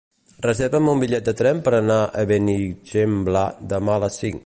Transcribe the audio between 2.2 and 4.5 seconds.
a Benigembla demà a les cinc.